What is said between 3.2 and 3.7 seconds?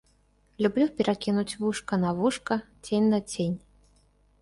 цень.